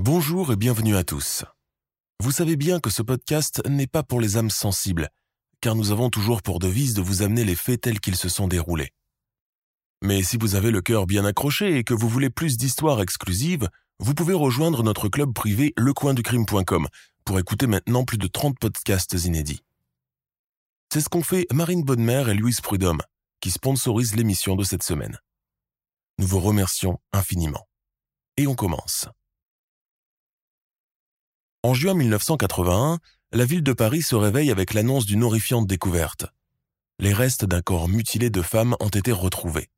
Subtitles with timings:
[0.00, 1.44] Bonjour et bienvenue à tous.
[2.20, 5.10] Vous savez bien que ce podcast n'est pas pour les âmes sensibles,
[5.60, 8.46] car nous avons toujours pour devise de vous amener les faits tels qu'ils se sont
[8.46, 8.92] déroulés.
[10.00, 13.68] Mais si vous avez le cœur bien accroché et que vous voulez plus d'histoires exclusives,
[13.98, 16.86] vous pouvez rejoindre notre club privé lecoinducrime.com
[17.24, 19.64] pour écouter maintenant plus de 30 podcasts inédits.
[20.92, 23.02] C'est ce qu'ont fait Marine Bonnemer et Louise Prudhomme,
[23.40, 25.18] qui sponsorisent l'émission de cette semaine.
[26.18, 27.66] Nous vous remercions infiniment.
[28.36, 29.08] Et on commence.
[31.64, 33.00] En juin 1981,
[33.32, 36.26] la ville de Paris se réveille avec l'annonce d'une horrifiante découverte.
[37.00, 39.68] Les restes d'un corps mutilé de femme ont été retrouvés.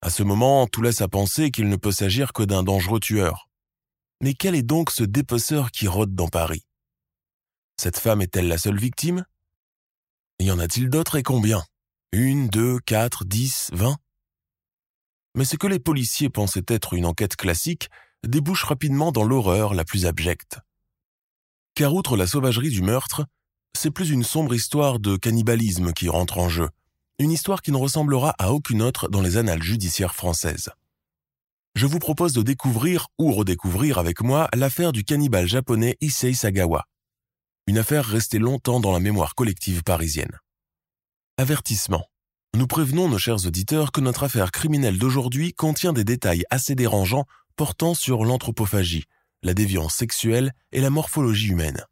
[0.00, 3.50] À ce moment, tout laisse à penser qu'il ne peut s'agir que d'un dangereux tueur.
[4.22, 6.64] Mais quel est donc ce dépeceur qui rôde dans Paris?
[7.76, 9.26] Cette femme est-elle la seule victime?
[10.40, 11.62] Y en a-t-il d'autres et combien?
[12.12, 13.98] Une, deux, quatre, dix, vingt?
[15.34, 17.90] Mais ce que les policiers pensaient être une enquête classique
[18.26, 20.58] débouche rapidement dans l'horreur la plus abjecte.
[21.74, 23.26] Car outre la sauvagerie du meurtre,
[23.76, 26.68] c'est plus une sombre histoire de cannibalisme qui rentre en jeu,
[27.18, 30.70] une histoire qui ne ressemblera à aucune autre dans les annales judiciaires françaises.
[31.74, 36.84] Je vous propose de découvrir ou redécouvrir avec moi l'affaire du cannibale japonais Issei Sagawa,
[37.66, 40.38] une affaire restée longtemps dans la mémoire collective parisienne.
[41.38, 42.04] Avertissement.
[42.54, 47.24] Nous prévenons nos chers auditeurs que notre affaire criminelle d'aujourd'hui contient des détails assez dérangeants
[47.62, 49.04] portant sur l'anthropophagie,
[49.44, 51.86] la déviance sexuelle et la morphologie humaine.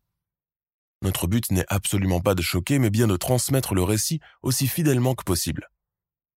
[1.00, 5.14] Notre but n'est absolument pas de choquer, mais bien de transmettre le récit aussi fidèlement
[5.14, 5.70] que possible.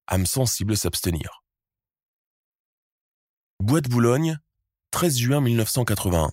[0.06, 1.44] Âme sensible s'abstenir.
[3.60, 4.38] Bois de Boulogne,
[4.92, 6.32] 13 juin 1981.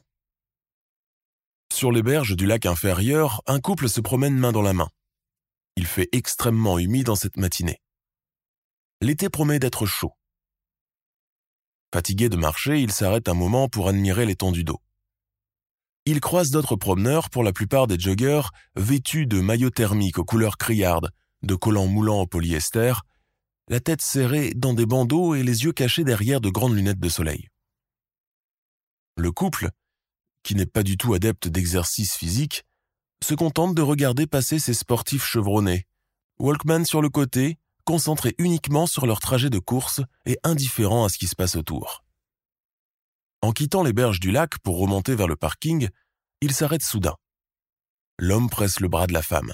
[1.73, 4.91] Sur les berges du lac inférieur, un couple se promène main dans la main.
[5.77, 7.81] Il fait extrêmement humide dans cette matinée.
[9.01, 10.13] L'été promet d'être chaud.
[11.93, 14.81] Fatigué de marcher, il s'arrête un moment pour admirer l'étendue d'eau.
[16.07, 20.57] Il croise d'autres promeneurs, pour la plupart des joggers, vêtus de maillots thermiques aux couleurs
[20.57, 21.11] criardes,
[21.43, 22.95] de collants moulants au polyester,
[23.69, 27.09] la tête serrée dans des bandeaux et les yeux cachés derrière de grandes lunettes de
[27.09, 27.49] soleil.
[29.17, 29.71] Le couple,
[30.43, 32.65] qui n'est pas du tout adepte d'exercice physique,
[33.23, 35.87] se contente de regarder passer ces sportifs chevronnés,
[36.39, 37.59] Walkman sur le côté,
[37.91, 42.05] concentrés uniquement sur leur trajet de course et indifférents à ce qui se passe autour.
[43.43, 45.89] En quittant les berges du lac pour remonter vers le parking,
[46.41, 47.17] il s'arrête soudain.
[48.17, 49.53] L'homme presse le bras de la femme.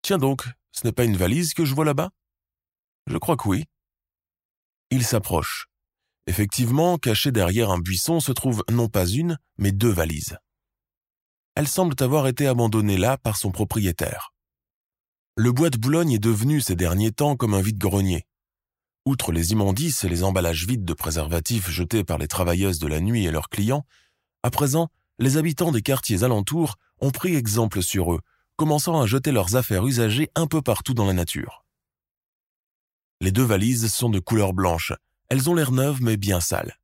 [0.00, 2.08] Tiens donc, ce n'est pas une valise que je vois là-bas?
[3.06, 3.66] Je crois que oui.
[4.90, 5.66] Il s'approche.
[6.26, 10.38] Effectivement, cachée derrière un buisson se trouvent non pas une, mais deux valises.
[11.56, 14.31] Elles semblent avoir été abandonnées là par son propriétaire.
[15.34, 18.26] Le bois de Boulogne est devenu ces derniers temps comme un vide-grenier.
[19.06, 23.00] Outre les immondices et les emballages vides de préservatifs jetés par les travailleuses de la
[23.00, 23.86] nuit et leurs clients,
[24.42, 28.20] à présent, les habitants des quartiers alentours ont pris exemple sur eux,
[28.56, 31.64] commençant à jeter leurs affaires usagées un peu partout dans la nature.
[33.22, 34.92] Les deux valises sont de couleur blanche,
[35.30, 36.76] elles ont l'air neuves mais bien sales.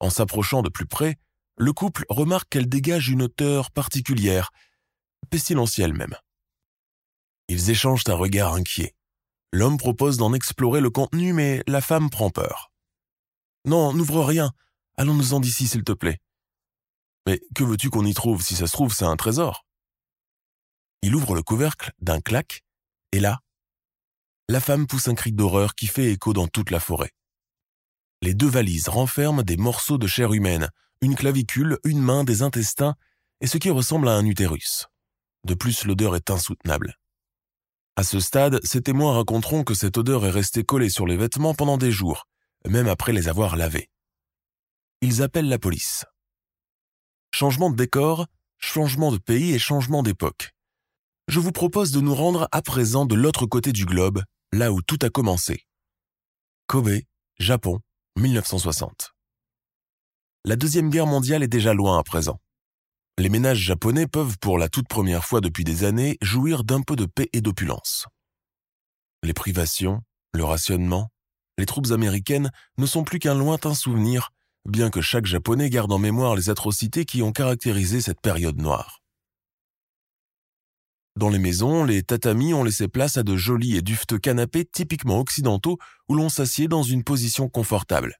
[0.00, 1.18] En s'approchant de plus près,
[1.58, 4.52] le couple remarque qu'elles dégagent une odeur particulière,
[5.28, 6.16] pestilentielle même.
[7.48, 8.94] Ils échangent un regard inquiet.
[9.52, 12.70] L'homme propose d'en explorer le contenu, mais la femme prend peur.
[13.64, 14.52] Non, n'ouvre rien.
[14.96, 16.18] Allons-nous-en d'ici, s'il te plaît.
[17.26, 18.42] Mais que veux-tu qu'on y trouve?
[18.42, 19.66] Si ça se trouve, c'est un trésor.
[21.02, 22.64] Il ouvre le couvercle d'un clac,
[23.12, 23.40] et là,
[24.48, 27.12] la femme pousse un cri d'horreur qui fait écho dans toute la forêt.
[28.22, 30.70] Les deux valises renferment des morceaux de chair humaine,
[31.02, 32.96] une clavicule, une main, des intestins
[33.40, 34.86] et ce qui ressemble à un utérus.
[35.44, 36.98] De plus, l'odeur est insoutenable.
[37.98, 41.52] À ce stade, ces témoins raconteront que cette odeur est restée collée sur les vêtements
[41.52, 42.28] pendant des jours,
[42.64, 43.90] même après les avoir lavés.
[45.00, 46.04] Ils appellent la police.
[47.34, 50.52] Changement de décor, changement de pays et changement d'époque.
[51.26, 54.22] Je vous propose de nous rendre à présent de l'autre côté du globe,
[54.52, 55.66] là où tout a commencé.
[56.68, 57.00] Kobe,
[57.40, 57.80] Japon,
[58.14, 59.10] 1960.
[60.44, 62.38] la Deuxième Guerre mondiale est déjà loin à présent.
[63.18, 66.94] Les ménages japonais peuvent, pour la toute première fois depuis des années, jouir d'un peu
[66.94, 68.06] de paix et d'opulence.
[69.24, 71.10] Les privations, le rationnement,
[71.58, 74.30] les troupes américaines ne sont plus qu'un lointain souvenir,
[74.66, 79.00] bien que chaque Japonais garde en mémoire les atrocités qui ont caractérisé cette période noire.
[81.16, 85.18] Dans les maisons, les tatamis ont laissé place à de jolis et dufteux canapés typiquement
[85.18, 85.78] occidentaux
[86.08, 88.14] où l'on s'assied dans une position confortable.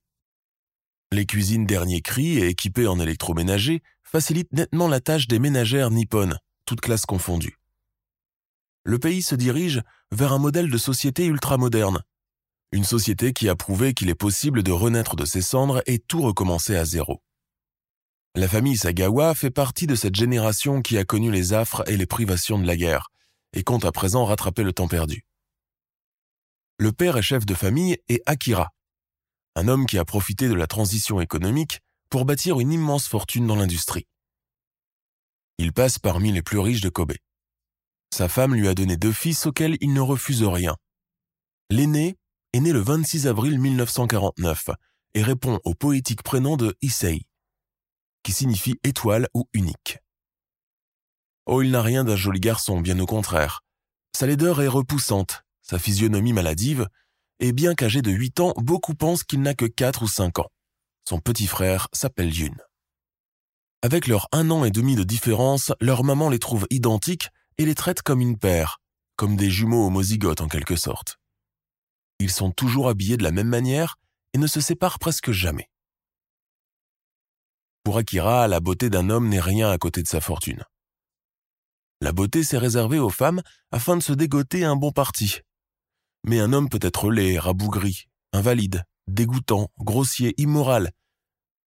[1.10, 6.38] Les cuisines dernier cri et équipées en électroménager facilitent nettement la tâche des ménagères nippones,
[6.66, 7.58] toutes classes confondues.
[8.84, 9.82] Le pays se dirige
[10.12, 12.02] vers un modèle de société ultramoderne,
[12.72, 16.20] une société qui a prouvé qu'il est possible de renaître de ses cendres et tout
[16.20, 17.22] recommencer à zéro.
[18.34, 22.06] La famille Sagawa fait partie de cette génération qui a connu les affres et les
[22.06, 23.08] privations de la guerre,
[23.54, 25.24] et compte à présent rattraper le temps perdu.
[26.78, 28.70] Le père et chef de famille est Akira,
[29.54, 31.80] un homme qui a profité de la transition économique
[32.10, 34.06] pour bâtir une immense fortune dans l'industrie.
[35.58, 37.14] Il passe parmi les plus riches de Kobe.
[38.14, 40.76] Sa femme lui a donné deux fils auxquels il ne refuse rien.
[41.70, 42.16] L'aîné
[42.52, 44.70] est né le 26 avril 1949
[45.14, 47.26] et répond au poétique prénom de Issei,
[48.22, 49.98] qui signifie étoile ou unique.
[51.46, 53.62] Oh, il n'a rien d'un joli garçon, bien au contraire.
[54.16, 56.88] Sa laideur est repoussante, sa physionomie maladive,
[57.40, 60.50] et bien qu'âgé de 8 ans, beaucoup pensent qu'il n'a que 4 ou 5 ans.
[61.08, 62.54] Son petit frère s'appelle Yun.
[63.82, 67.74] Avec leur un an et demi de différence, leur maman les trouve identiques et les
[67.74, 68.78] traite comme une paire,
[69.16, 71.18] comme des jumeaux homozygotes en quelque sorte.
[72.18, 73.96] Ils sont toujours habillés de la même manière
[74.34, 75.68] et ne se séparent presque jamais.
[77.84, 80.64] Pour Akira, la beauté d'un homme n'est rien à côté de sa fortune.
[82.00, 83.42] La beauté s'est réservée aux femmes
[83.72, 85.40] afin de se dégoter un bon parti.
[86.28, 88.04] Mais un homme peut être laid, rabougri,
[88.34, 90.92] invalide, dégoûtant, grossier, immoral.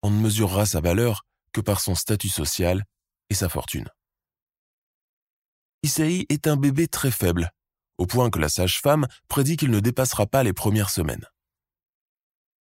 [0.03, 2.83] On ne mesurera sa valeur que par son statut social
[3.31, 3.89] et sa fortune.
[5.81, 7.49] Issei est un bébé très faible,
[7.97, 11.25] au point que la sage-femme prédit qu'il ne dépassera pas les premières semaines.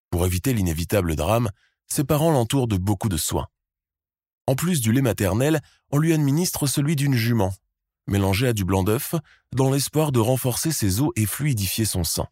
[0.09, 1.51] Pour éviter l'inévitable drame,
[1.87, 3.49] ses parents l'entourent de beaucoup de soins.
[4.47, 5.61] En plus du lait maternel,
[5.91, 7.53] on lui administre celui d'une jument,
[8.11, 9.15] mélangé à du blanc d'œuf,
[9.53, 12.27] dans l'espoir de renforcer ses os et fluidifier son sang.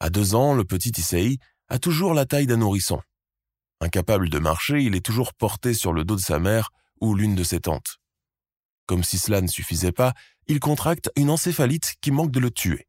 [0.00, 1.38] À deux ans, le petit Issei
[1.68, 3.00] a toujours la taille d'un nourrisson.
[3.80, 6.70] Incapable de marcher, il est toujours porté sur le dos de sa mère
[7.00, 7.98] ou l'une de ses tantes.
[8.86, 10.14] Comme si cela ne suffisait pas,
[10.46, 12.88] il contracte une encéphalite qui manque de le tuer.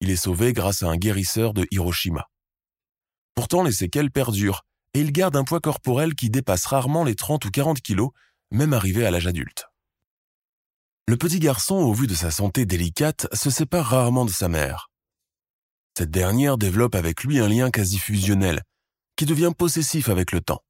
[0.00, 2.28] Il est sauvé grâce à un guérisseur de Hiroshima.
[3.34, 4.62] Pourtant, les séquelles perdurent
[4.94, 8.10] et il garde un poids corporel qui dépasse rarement les 30 ou 40 kilos,
[8.54, 9.66] même arrivé à l'âge adulte.
[11.06, 14.90] Le petit garçon, au vu de sa santé délicate, se sépare rarement de sa mère.
[15.98, 18.62] Cette dernière développe avec lui un lien quasi fusionnel,
[19.16, 20.64] qui devient possessif avec le temps.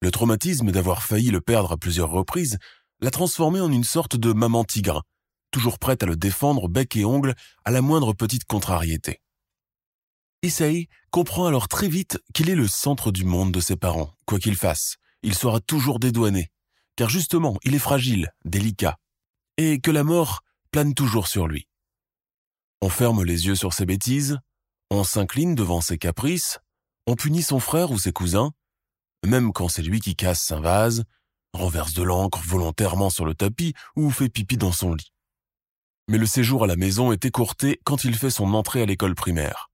[0.00, 2.58] Le traumatisme d'avoir failli le perdre à plusieurs reprises
[3.00, 5.02] l'a transformé en une sorte de maman tigre,
[5.50, 7.34] toujours prête à le défendre bec et ongle
[7.64, 9.20] à la moindre petite contrariété.
[10.42, 14.12] Issei comprend alors très vite qu'il est le centre du monde de ses parents.
[14.26, 16.50] Quoi qu'il fasse, il sera toujours dédouané,
[16.96, 18.98] car justement, il est fragile, délicat,
[19.56, 21.68] et que la mort plane toujours sur lui.
[22.80, 24.38] On ferme les yeux sur ses bêtises,
[24.90, 26.58] on s'incline devant ses caprices,
[27.06, 28.52] on punit son frère ou ses cousins,
[29.24, 31.04] même quand c'est lui qui casse un vase,
[31.52, 35.12] renverse de l'encre volontairement sur le tapis ou fait pipi dans son lit.
[36.08, 39.14] Mais le séjour à la maison est écourté quand il fait son entrée à l'école
[39.14, 39.70] primaire.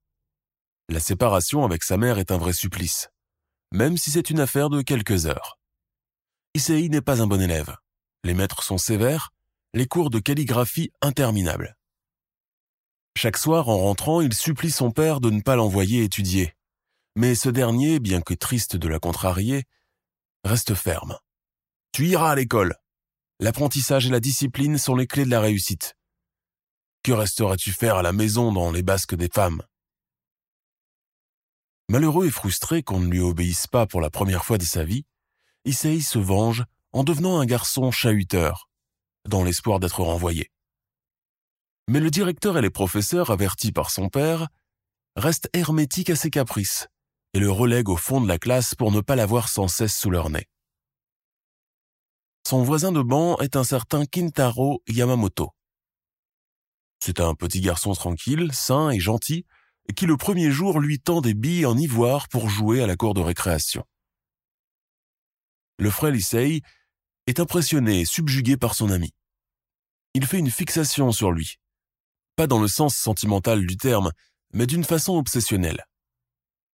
[0.89, 3.09] La séparation avec sa mère est un vrai supplice,
[3.71, 5.59] même si c'est une affaire de quelques heures.
[6.53, 7.75] Issei n'est pas un bon élève.
[8.23, 9.31] Les maîtres sont sévères,
[9.73, 11.77] les cours de calligraphie interminables.
[13.15, 16.55] Chaque soir, en rentrant, il supplie son père de ne pas l'envoyer étudier.
[17.15, 19.65] Mais ce dernier, bien que triste de la contrarier,
[20.43, 21.17] reste ferme.
[21.91, 22.75] Tu iras à l'école.
[23.39, 25.95] L'apprentissage et la discipline sont les clés de la réussite.
[27.03, 29.63] Que resteras-tu faire à la maison dans les basques des femmes?
[31.89, 35.05] Malheureux et frustré qu'on ne lui obéisse pas pour la première fois de sa vie,
[35.65, 38.69] Issei se venge en devenant un garçon chahuteur,
[39.27, 40.51] dans l'espoir d'être renvoyé.
[41.87, 44.49] Mais le directeur et les professeurs, avertis par son père,
[45.15, 46.87] restent hermétiques à ses caprices
[47.33, 50.11] et le relèguent au fond de la classe pour ne pas l'avoir sans cesse sous
[50.11, 50.47] leur nez.
[52.47, 55.55] Son voisin de banc est un certain Kintaro Yamamoto.
[56.99, 59.47] C'est un petit garçon tranquille, sain et gentil,
[59.95, 63.13] qui le premier jour lui tend des billes en ivoire pour jouer à la cour
[63.13, 63.83] de récréation.
[65.77, 66.61] Le frère Issei
[67.27, 69.13] est impressionné et subjugué par son ami.
[70.13, 71.57] Il fait une fixation sur lui,
[72.35, 74.11] pas dans le sens sentimental du terme,
[74.53, 75.85] mais d'une façon obsessionnelle.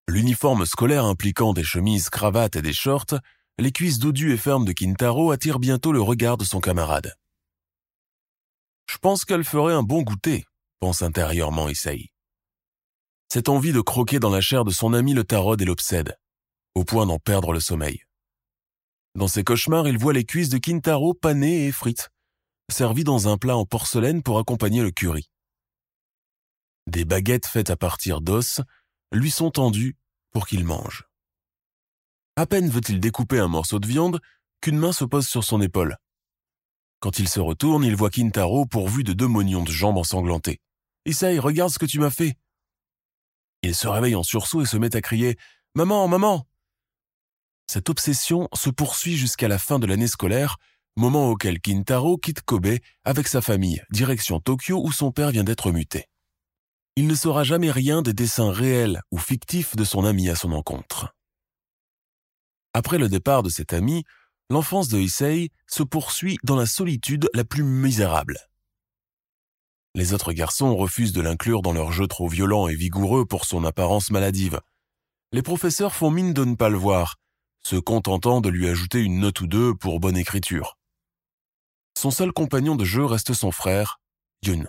[0.08, 3.18] L'uniforme scolaire impliquant des chemises, cravates et des shorts,
[3.58, 7.14] les cuisses dodues et fermes de Kintaro attirent bientôt le regard de son camarade.
[8.90, 10.44] Je pense qu'elle ferait un bon goûter,
[10.80, 12.13] pense intérieurement Issei.
[13.34, 16.16] Cette envie de croquer dans la chair de son ami le tarot et l'obsède,
[16.76, 18.04] au point d'en perdre le sommeil.
[19.16, 22.10] Dans ses cauchemars, il voit les cuisses de Kintaro panées et frites,
[22.70, 25.28] servies dans un plat en porcelaine pour accompagner le curry.
[26.86, 28.60] Des baguettes faites à partir d'os
[29.10, 29.96] lui sont tendues
[30.30, 31.02] pour qu'il mange.
[32.36, 34.20] À peine veut-il découper un morceau de viande
[34.60, 35.96] qu'une main se pose sur son épaule.
[37.00, 40.60] Quand il se retourne, il voit Kintaro pourvu de deux mognons de jambes ensanglantées.
[41.04, 42.36] Issei, regarde ce que tu m'as fait.
[43.64, 45.38] Il se réveille en sursaut et se met à crier
[45.75, 46.47] Maman, maman
[47.66, 50.59] Cette obsession se poursuit jusqu'à la fin de l'année scolaire,
[50.97, 55.73] moment auquel Kintaro quitte Kobe avec sa famille, direction Tokyo où son père vient d'être
[55.73, 56.11] muté.
[56.97, 60.52] Il ne saura jamais rien des dessins réels ou fictifs de son ami à son
[60.52, 61.14] encontre.
[62.75, 64.04] Après le départ de cet ami,
[64.50, 68.37] l'enfance de Issei se poursuit dans la solitude la plus misérable.
[69.96, 73.64] Les autres garçons refusent de l'inclure dans leur jeu trop violent et vigoureux pour son
[73.64, 74.60] apparence maladive.
[75.30, 77.16] Les professeurs font mine de ne pas le voir,
[77.64, 80.76] se contentant de lui ajouter une note ou deux pour bonne écriture.
[81.96, 84.00] Son seul compagnon de jeu reste son frère,
[84.44, 84.64] Yun.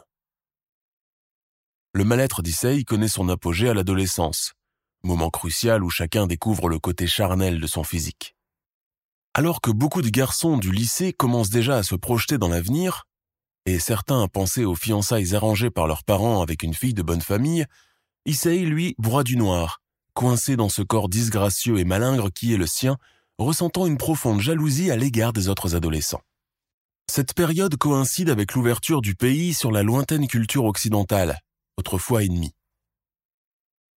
[1.94, 4.54] Le mal-être d'Issei connaît son apogée à l'adolescence,
[5.04, 8.36] moment crucial où chacun découvre le côté charnel de son physique.
[9.34, 13.06] Alors que beaucoup de garçons du lycée commencent déjà à se projeter dans l'avenir,
[13.66, 17.22] et certains à penser aux fiançailles arrangées par leurs parents avec une fille de bonne
[17.22, 17.66] famille,
[18.26, 19.82] Issei, lui, broie du noir,
[20.14, 22.98] coincé dans ce corps disgracieux et malingre qui est le sien,
[23.38, 26.22] ressentant une profonde jalousie à l'égard des autres adolescents.
[27.12, 31.40] Cette période coïncide avec l'ouverture du pays sur la lointaine culture occidentale,
[31.78, 32.56] autrefois ennemie.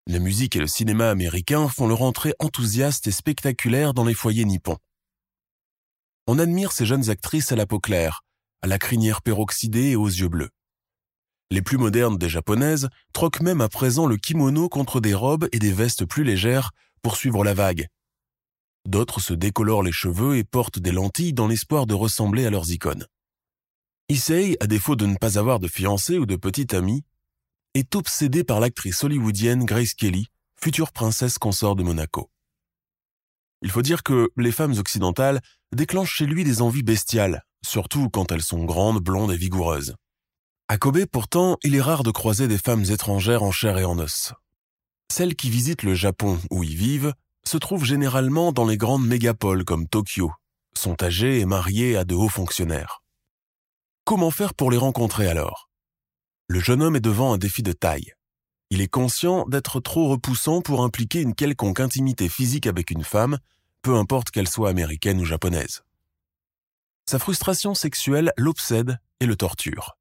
[0.07, 4.45] La musique et le cinéma américain font leur entrée enthousiaste et spectaculaire dans les foyers
[4.45, 4.79] nippons
[6.29, 8.23] on admire ces jeunes actrices à la peau claire,
[8.63, 10.51] à la crinière peroxydée et aux yeux bleus.
[11.51, 15.59] Les plus modernes des japonaises troquent même à présent le kimono contre des robes et
[15.59, 16.73] des vestes plus légères
[17.03, 17.89] pour suivre la vague.
[18.87, 22.71] D'autres se décolorent les cheveux et portent des lentilles dans l'espoir de ressembler à leurs
[22.71, 23.07] icônes.
[24.11, 27.05] Issei, à défaut de ne pas avoir de fiancée ou de petite amie,
[27.75, 30.29] est obsédé par l'actrice hollywoodienne Grace Kelly,
[30.61, 32.31] future princesse consort de Monaco.
[33.63, 35.41] Il faut dire que les femmes occidentales
[35.73, 39.95] déclenchent chez lui des envies bestiales, surtout quand elles sont grandes, blondes et vigoureuses.
[40.69, 43.99] À Kobe, pourtant, il est rare de croiser des femmes étrangères en chair et en
[43.99, 44.35] os.
[45.11, 47.15] Celles qui visitent le Japon où y vivent
[47.47, 50.31] se trouvent généralement dans les grandes mégapoles comme Tokyo,
[50.77, 53.03] sont âgées et mariées à de hauts fonctionnaires.
[54.05, 55.71] Comment faire pour les rencontrer alors?
[56.47, 58.13] Le jeune homme est devant un défi de taille.
[58.71, 63.39] Il est conscient d'être trop repoussant pour impliquer une quelconque intimité physique avec une femme,
[63.81, 65.83] peu importe qu'elle soit américaine ou japonaise.
[67.09, 69.97] Sa frustration sexuelle l'obsède et le torture.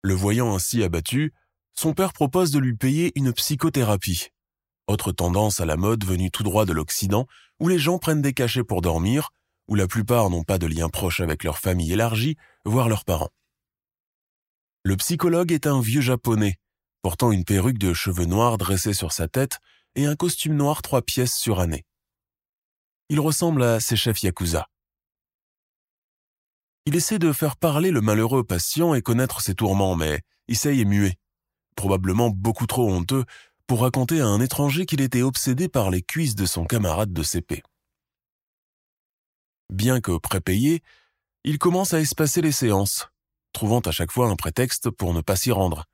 [0.00, 1.34] Le voyant ainsi abattu,
[1.74, 4.28] son père propose de lui payer une psychothérapie,
[4.86, 7.26] autre tendance à la mode venue tout droit de l'Occident,
[7.58, 9.30] où les gens prennent des cachets pour dormir,
[9.66, 13.32] où la plupart n'ont pas de lien proche avec leur famille élargie, voire leurs parents.
[14.84, 16.54] Le psychologue est un vieux japonais,
[17.02, 19.58] portant une perruque de cheveux noirs dressée sur sa tête
[19.96, 21.84] et un costume noir trois pièces suranné.
[23.08, 24.68] Il ressemble à ses chefs Yakuza.
[26.84, 30.84] Il essaie de faire parler le malheureux patient et connaître ses tourments, mais Issei est
[30.84, 31.16] muet,
[31.76, 33.24] probablement beaucoup trop honteux
[33.68, 37.22] pour raconter à un étranger qu'il était obsédé par les cuisses de son camarade de
[37.22, 37.62] CP.
[39.70, 40.82] Bien que prépayé,
[41.44, 43.08] il commence à espacer les séances,
[43.52, 45.86] trouvant à chaque fois un prétexte pour ne pas s'y rendre,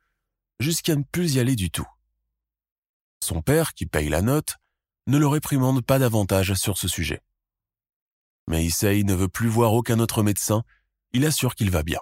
[0.59, 1.87] jusqu'à ne plus y aller du tout.
[3.23, 4.57] Son père, qui paye la note,
[5.07, 7.21] ne le réprimande pas davantage sur ce sujet.
[8.47, 10.63] Mais Issei ne veut plus voir aucun autre médecin,
[11.13, 11.99] il assure qu'il va bien.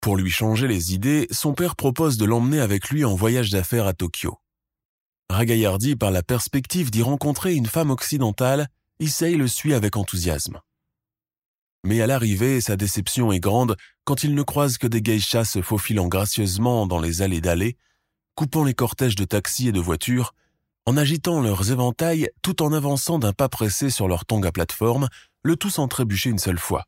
[0.00, 3.86] Pour lui changer les idées, son père propose de l'emmener avec lui en voyage d'affaires
[3.86, 4.38] à Tokyo.
[5.30, 8.68] Ragaillardi par la perspective d'y rencontrer une femme occidentale,
[9.00, 10.60] Issei le suit avec enthousiasme.
[11.84, 15.62] Mais à l'arrivée, sa déception est grande quand il ne croise que des geishas se
[15.62, 17.76] faufilant gracieusement dans les allées d'allées,
[18.34, 20.34] coupant les cortèges de taxis et de voitures,
[20.86, 25.08] en agitant leurs éventails tout en avançant d'un pas pressé sur leur tongue à plateforme,
[25.42, 26.84] le tout sans trébucher une seule fois.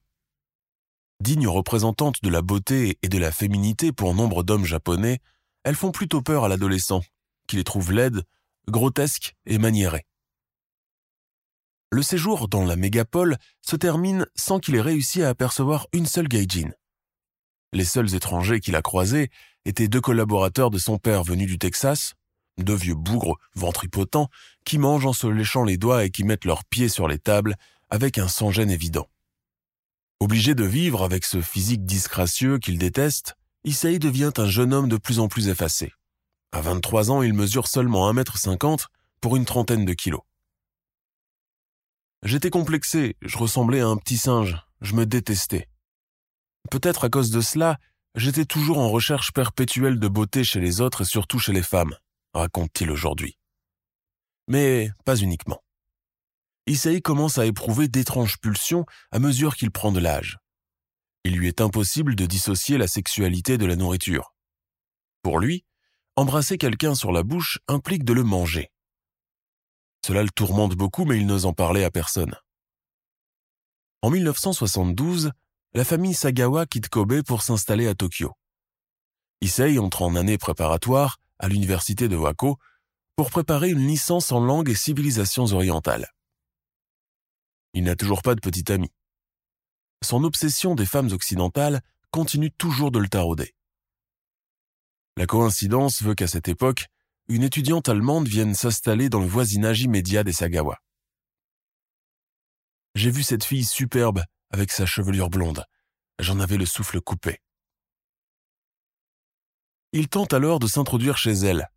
[1.20, 5.20] Dignes représentantes de la beauté et de la féminité pour nombre d'hommes japonais,
[5.64, 7.02] elles font plutôt peur à l'adolescent,
[7.46, 8.22] qui les trouve laides,
[8.68, 10.06] grotesques et maniérées.
[11.90, 16.28] Le séjour dans la mégapole se termine sans qu'il ait réussi à apercevoir une seule
[16.28, 16.70] gaijin.
[17.72, 19.30] Les seuls étrangers qu'il a croisés
[19.64, 22.14] étaient deux collaborateurs de son père venus du Texas,
[22.58, 24.28] deux vieux bougres ventripotents
[24.64, 27.56] qui mangent en se léchant les doigts et qui mettent leurs pieds sur les tables
[27.90, 29.08] avec un sans-gêne évident.
[30.18, 34.96] Obligé de vivre avec ce physique disgracieux qu'il déteste, Issei devient un jeune homme de
[34.96, 35.92] plus en plus effacé.
[36.52, 38.86] À 23 ans, il mesure seulement 1m50
[39.20, 40.22] pour une trentaine de kilos.
[42.22, 45.68] J'étais complexé, je ressemblais à un petit singe, je me détestais.
[46.70, 47.78] Peut-être à cause de cela,
[48.14, 51.94] j'étais toujours en recherche perpétuelle de beauté chez les autres et surtout chez les femmes,
[52.32, 53.36] raconte-t-il aujourd'hui.
[54.48, 55.60] Mais pas uniquement.
[56.68, 60.38] Issei commence à éprouver d'étranges pulsions à mesure qu'il prend de l'âge.
[61.22, 64.34] Il lui est impossible de dissocier la sexualité de la nourriture.
[65.22, 65.64] Pour lui,
[66.16, 68.70] embrasser quelqu'un sur la bouche implique de le manger.
[70.04, 72.36] Cela le tourmente beaucoup, mais il n'ose en parler à personne.
[74.02, 75.30] En 1972,
[75.72, 78.32] la famille Sagawa quitte Kobe pour s'installer à Tokyo.
[79.40, 82.56] Issei entre en année préparatoire à l'université de Wako
[83.14, 86.08] pour préparer une licence en langue et civilisations orientales.
[87.76, 88.90] Il n'a toujours pas de petit ami.
[90.02, 93.54] Son obsession des femmes occidentales continue toujours de le tarauder.
[95.18, 96.86] La coïncidence veut qu'à cette époque,
[97.28, 100.78] une étudiante allemande vienne s'installer dans le voisinage immédiat des Sagawa.
[102.94, 105.66] J'ai vu cette fille superbe avec sa chevelure blonde.
[106.18, 107.42] J'en avais le souffle coupé.
[109.92, 111.68] Il tente alors de s'introduire chez elle,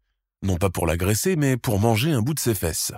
[0.44, 2.94] non pas pour l'agresser, mais pour manger un bout de ses fesses.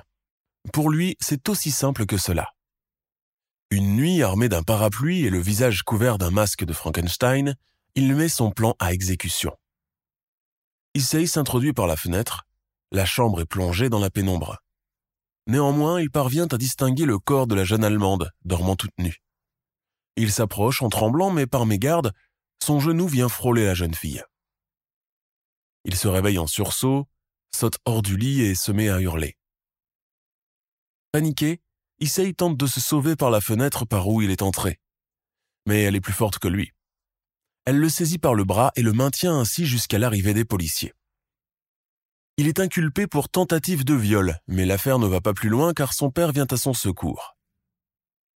[0.71, 2.53] Pour lui, c'est aussi simple que cela.
[3.71, 7.55] Une nuit, armé d'un parapluie et le visage couvert d'un masque de Frankenstein,
[7.95, 9.55] il met son plan à exécution.
[10.93, 12.45] Issei s'introduit par la fenêtre,
[12.91, 14.57] la chambre est plongée dans la pénombre.
[15.47, 19.23] Néanmoins, il parvient à distinguer le corps de la jeune Allemande, dormant toute nue.
[20.17, 22.11] Il s'approche en tremblant, mais par mégarde,
[22.61, 24.21] son genou vient frôler la jeune fille.
[25.85, 27.07] Il se réveille en sursaut,
[27.55, 29.37] saute hors du lit et se met à hurler.
[31.13, 31.61] Paniqué,
[32.01, 34.79] Issei tente de se sauver par la fenêtre par où il est entré.
[35.67, 36.73] Mais elle est plus forte que lui.
[37.65, 40.93] Elle le saisit par le bras et le maintient ainsi jusqu'à l'arrivée des policiers.
[42.37, 45.93] Il est inculpé pour tentative de viol, mais l'affaire ne va pas plus loin car
[45.93, 47.37] son père vient à son secours.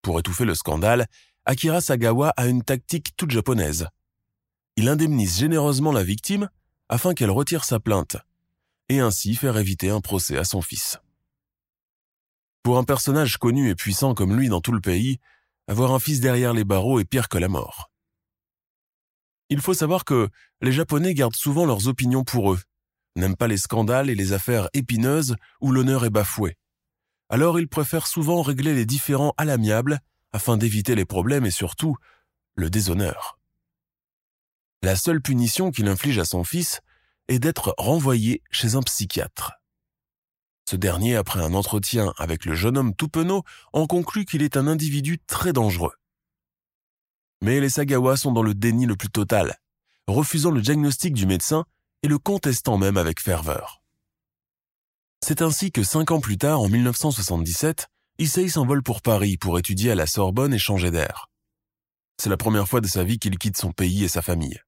[0.02, 1.08] Pour étouffer le scandale,
[1.46, 3.88] Akira Sagawa a une tactique toute japonaise.
[4.76, 6.50] Il indemnise généreusement la victime
[6.90, 8.18] afin qu'elle retire sa plainte,
[8.90, 11.00] et ainsi faire éviter un procès à son fils.
[12.63, 15.19] Pour un personnage connu et puissant comme lui dans tout le pays,
[15.67, 17.91] avoir un fils derrière les barreaux est pire que la mort.
[19.49, 20.30] Il faut savoir que
[20.62, 22.60] les Japonais gardent souvent leurs opinions pour eux,
[23.17, 26.58] n'aiment pas les scandales et les affaires épineuses où l'honneur est bafoué.
[27.30, 29.99] Alors ils préfèrent souvent régler les différends à l'amiable
[30.32, 31.97] afin d'éviter les problèmes et surtout
[32.56, 33.39] le déshonneur.
[34.82, 36.82] La seule punition qu'il inflige à son fils
[37.28, 39.62] est d'être renvoyé chez un psychiatre.
[40.65, 44.58] Ce dernier, après un entretien avec le jeune homme tout penaud, en conclut qu'il est
[44.58, 45.93] un individu très dangereux.
[47.41, 49.58] Mais les Sagawa sont dans le déni le plus total,
[50.08, 51.65] refusant le diagnostic du médecin
[52.02, 53.84] et le contestant même avec ferveur.
[55.21, 57.88] C'est ainsi que cinq ans plus tard, en 1977,
[58.19, 61.30] Issei s'envole pour Paris pour étudier à la Sorbonne et changer d'air.
[62.17, 64.60] C'est la première fois de sa vie qu'il quitte son pays et sa famille.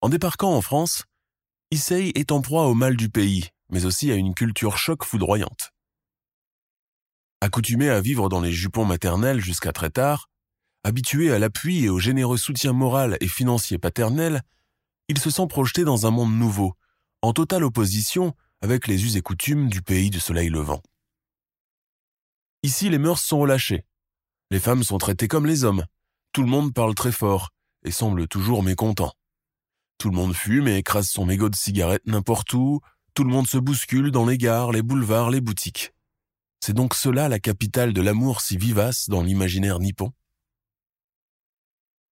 [0.00, 1.04] En débarquant en France,
[1.70, 5.72] Issei est en proie au mal du pays mais aussi à une culture choc foudroyante.
[7.40, 10.28] Accoutumé à vivre dans les jupons maternels jusqu'à très tard,
[10.84, 14.42] habitué à l'appui et au généreux soutien moral et financier paternel,
[15.08, 16.74] il se sent projeté dans un monde nouveau,
[17.22, 20.82] en totale opposition avec les us et coutumes du pays du soleil levant.
[22.62, 23.84] Ici, les mœurs sont relâchées.
[24.50, 25.84] Les femmes sont traitées comme les hommes.
[26.32, 27.50] Tout le monde parle très fort
[27.84, 29.12] et semble toujours mécontent.
[29.98, 32.80] Tout le monde fume et écrase son mégot de cigarette n'importe où,
[33.18, 35.92] tout le monde se bouscule dans les gares, les boulevards, les boutiques.
[36.60, 40.12] C'est donc cela la capitale de l'amour si vivace dans l'imaginaire nippon?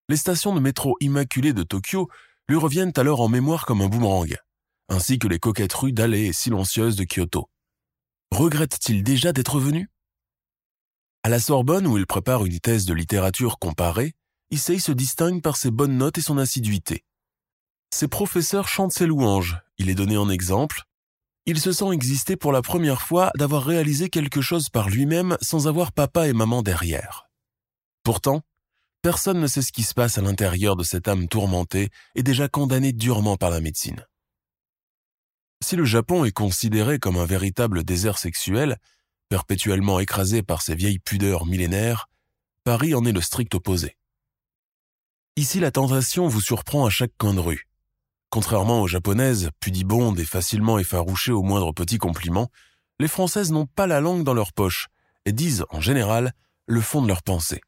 [0.08, 2.08] Les stations de métro immaculées de Tokyo
[2.48, 4.34] lui reviennent alors en mémoire comme un boomerang,
[4.88, 7.50] ainsi que les coquettes rues dallées et silencieuses de Kyoto.
[8.30, 9.90] Regrette-t-il déjà d'être venu
[11.22, 14.14] À la Sorbonne, où il prépare une thèse de littérature comparée,
[14.50, 17.04] Issei se distingue par ses bonnes notes et son assiduité.
[17.92, 20.86] Ses professeurs chantent ses louanges, il est donné en exemple,
[21.46, 25.68] il se sent exister pour la première fois d'avoir réalisé quelque chose par lui-même sans
[25.68, 27.28] avoir papa et maman derrière.
[28.02, 28.42] Pourtant,
[29.02, 32.48] personne ne sait ce qui se passe à l'intérieur de cette âme tourmentée et déjà
[32.48, 34.07] condamnée durement par la médecine.
[35.62, 38.78] Si le Japon est considéré comme un véritable désert sexuel,
[39.28, 42.09] perpétuellement écrasé par ses vieilles pudeurs millénaires,
[42.64, 43.96] Paris en est le strict opposé.
[45.37, 47.66] Ici, la tentation vous surprend à chaque coin de rue.
[48.30, 52.50] Contrairement aux japonaises, pudibondes et facilement effarouchées au moindre petit compliment,
[52.98, 54.88] les françaises n'ont pas la langue dans leur poche
[55.24, 56.32] et disent, en général,
[56.66, 57.60] le fond de leur pensée.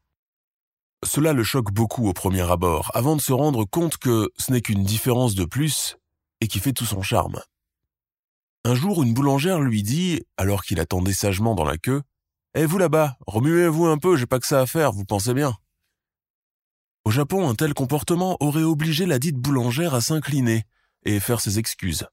[1.05, 4.61] Cela le choque beaucoup au premier abord, avant de se rendre compte que ce n'est
[4.61, 5.97] qu'une différence de plus
[6.41, 7.39] et qui fait tout son charme.
[8.63, 12.01] Un jour, une boulangère lui dit, alors qu'il attendait sagement dans la queue,
[12.55, 15.55] Eh vous là-bas, remuez-vous un peu, j'ai pas que ça à faire, vous pensez bien.
[17.07, 20.65] Au Japon, un tel comportement aurait obligé la dite boulangère à s'incliner
[21.05, 22.05] et faire ses excuses.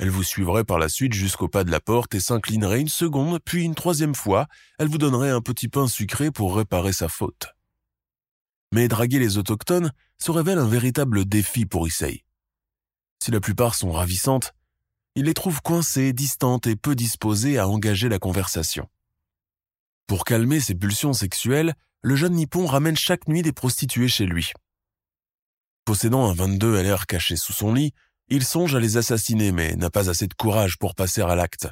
[0.00, 3.38] Elle vous suivrait par la suite jusqu'au pas de la porte et s'inclinerait une seconde,
[3.44, 4.48] puis une troisième fois,
[4.80, 7.54] elle vous donnerait un petit pain sucré pour réparer sa faute.
[8.74, 12.24] Mais draguer les autochtones se révèle un véritable défi pour Issei.
[13.22, 14.52] Si la plupart sont ravissantes,
[15.14, 18.88] il les trouve coincées, distantes et peu disposées à engager la conversation.
[20.08, 24.52] Pour calmer ses pulsions sexuelles, le jeune Nippon ramène chaque nuit des prostituées chez lui.
[25.84, 27.92] Possédant un 22 LR caché sous son lit,
[28.28, 31.68] il songe à les assassiner mais n'a pas assez de courage pour passer à l'acte.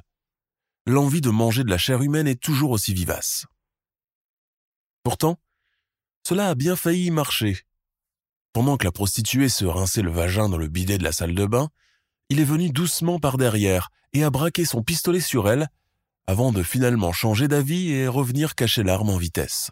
[0.86, 3.46] L'envie de manger de la chair humaine est toujours aussi vivace.
[5.02, 5.38] Pourtant,
[6.26, 7.58] cela a bien failli marcher.
[8.52, 11.44] Pendant que la prostituée se rinçait le vagin dans le bidet de la salle de
[11.46, 11.70] bain,
[12.28, 15.68] il est venu doucement par derrière et a braqué son pistolet sur elle,
[16.26, 19.70] avant de finalement changer d'avis et revenir cacher l'arme en vitesse.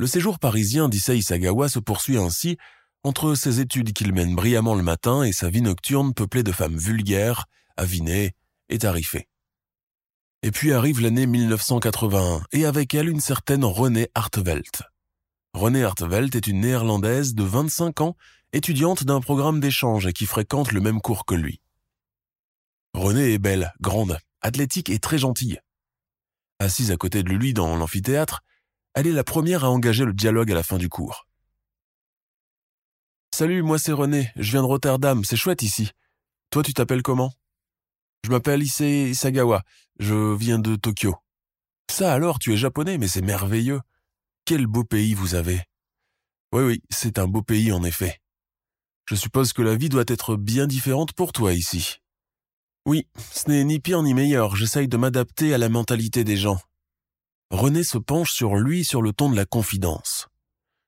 [0.00, 2.56] Le séjour parisien d'Issei Sagawa se poursuit ainsi
[3.02, 6.78] entre ses études qu'il mène brillamment le matin et sa vie nocturne peuplée de femmes
[6.78, 7.44] vulgaires,
[7.76, 8.32] avinées
[8.70, 9.28] et tarifées.
[10.42, 14.84] Et puis arrive l'année 1981, et avec elle une certaine Renée Hartevelt.
[15.52, 18.16] Renée Hartevelt est une néerlandaise de 25 ans,
[18.54, 21.60] étudiante d'un programme d'échange et qui fréquente le même cours que lui.
[22.94, 25.60] Renée est belle, grande, athlétique et très gentille.
[26.58, 28.40] Assise à côté de lui dans l'amphithéâtre,
[28.94, 31.26] elle est la première à engager le dialogue à la fin du cours.
[33.34, 35.90] Salut, moi c'est René, je viens de Rotterdam, c'est chouette ici.
[36.50, 37.32] Toi tu t'appelles comment?
[38.24, 39.62] Je m'appelle Issei Isagawa,
[39.98, 41.16] je viens de Tokyo.
[41.90, 43.80] Ça alors, tu es japonais, mais c'est merveilleux.
[44.44, 45.62] Quel beau pays vous avez.
[46.52, 48.20] Oui, oui, c'est un beau pays en effet.
[49.06, 51.96] Je suppose que la vie doit être bien différente pour toi ici.
[52.86, 56.60] Oui, ce n'est ni pire ni meilleur, j'essaye de m'adapter à la mentalité des gens.
[57.50, 60.28] René se penche sur lui sur le ton de la confidence.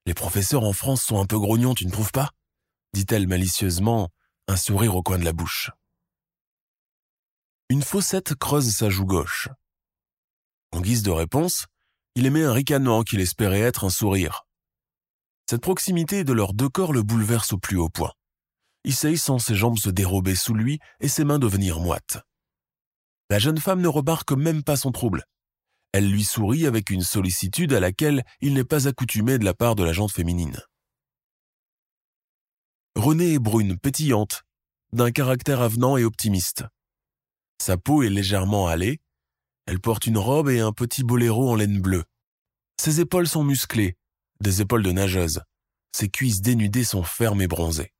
[0.06, 2.30] Les professeurs en France sont un peu grognons, tu ne trouves pas?
[2.94, 4.10] dit-elle malicieusement,
[4.48, 5.70] un sourire au coin de la bouche.
[7.68, 9.48] Une fossette creuse sa joue gauche.
[10.72, 11.66] En guise de réponse,
[12.14, 14.46] il émet un ricanement qu'il espérait être un sourire.
[15.48, 18.12] Cette proximité de leurs deux corps le bouleverse au plus haut point.
[18.84, 22.18] Issei sent ses jambes se dérober sous lui et ses mains devenir moites.
[23.30, 25.24] La jeune femme ne remarque même pas son trouble.
[25.92, 29.76] Elle lui sourit avec une sollicitude à laquelle il n'est pas accoutumé de la part
[29.76, 30.60] de la jante féminine.
[32.94, 34.42] Renée est brune, pétillante,
[34.92, 36.64] d'un caractère avenant et optimiste.
[37.60, 39.00] Sa peau est légèrement hâlée,
[39.66, 42.04] elle porte une robe et un petit boléro en laine bleue.
[42.80, 43.96] Ses épaules sont musclées,
[44.40, 45.42] des épaules de nageuse.
[45.94, 47.92] Ses cuisses dénudées sont fermes et bronzées.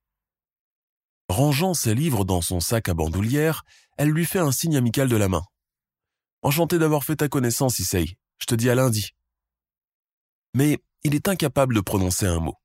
[1.28, 3.62] Rangeant ses livres dans son sac à bandoulière,
[3.96, 5.44] elle lui fait un signe amical de la main.
[6.42, 8.16] Enchanté d'avoir fait ta connaissance, Issei.
[8.38, 9.14] Je te dis à lundi.
[10.54, 12.56] Mais il est incapable de prononcer un mot.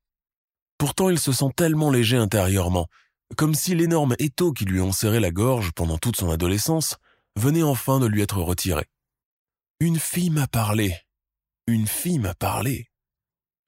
[0.78, 2.88] Pourtant, il se sent tellement léger intérieurement,
[3.36, 6.96] comme si l'énorme étau qui lui enserrait la gorge pendant toute son adolescence
[7.36, 8.86] venait enfin de lui être retiré.
[9.80, 10.96] Une fille m'a parlé.
[11.66, 12.86] Une fille m'a parlé.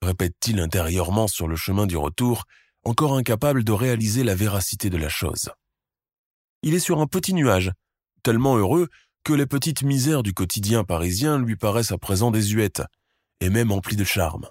[0.02, 2.44] répète-t-il intérieurement sur le chemin du retour,
[2.84, 5.50] encore incapable de réaliser la véracité de la chose.
[6.62, 7.72] Il est sur un petit nuage,
[8.22, 8.88] tellement heureux
[9.24, 12.82] que les petites misères du quotidien parisien lui paraissent à présent désuètes,
[13.40, 14.48] et même emplies de charme.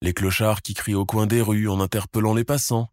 [0.00, 2.88] Les clochards qui crient au coin des rues en interpellant les passants,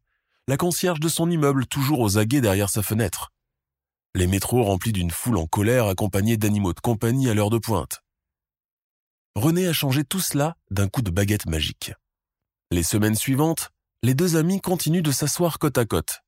[0.48, 3.32] la concierge de son immeuble toujours aux aguets derrière sa fenêtre,
[4.16, 8.02] les métros remplis d'une foule en colère accompagnée d'animaux de compagnie à l'heure de pointe.
[9.36, 11.94] René a changé tout cela d'un coup de baguette magique.
[12.72, 13.70] Les semaines suivantes,
[14.02, 16.22] les deux amis continuent de s'asseoir côte à côte.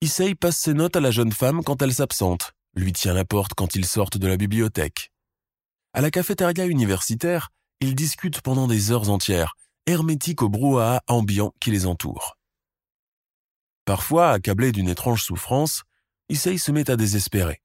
[0.00, 3.54] Issei passe ses notes à la jeune femme quand elle s'absente, lui tient la porte
[3.54, 5.10] quand ils sortent de la bibliothèque.
[5.92, 11.70] À la cafétéria universitaire, ils discutent pendant des heures entières, hermétiques au brouhaha ambiant qui
[11.70, 12.36] les entoure.
[13.84, 15.84] Parfois, accablé d'une étrange souffrance,
[16.28, 17.62] Issei se met à désespérer.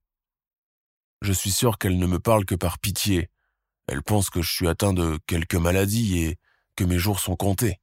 [1.22, 3.30] Je suis sûr qu'elle ne me parle que par pitié.
[3.88, 6.38] Elle pense que je suis atteint de quelque maladie et
[6.76, 7.80] que mes jours sont comptés.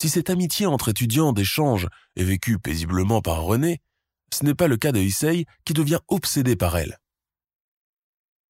[0.00, 3.82] Si cette amitié entre étudiants d'échange est vécue paisiblement par René,
[4.32, 6.98] ce n'est pas le cas de Issei qui devient obsédé par elle.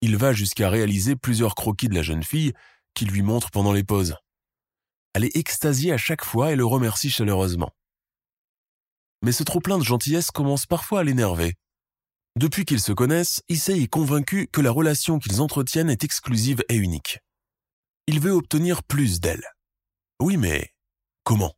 [0.01, 2.53] Il va jusqu'à réaliser plusieurs croquis de la jeune fille
[2.95, 4.17] qu'il lui montre pendant les pauses.
[5.13, 7.71] Elle est extasiée à chaque fois et le remercie chaleureusement.
[9.23, 11.57] Mais ce trop-plein de gentillesse commence parfois à l'énerver.
[12.37, 16.77] Depuis qu'ils se connaissent, Issei est convaincu que la relation qu'ils entretiennent est exclusive et
[16.77, 17.19] unique.
[18.07, 19.45] Il veut obtenir plus d'elle.
[20.21, 20.73] Oui, mais
[21.25, 21.55] comment?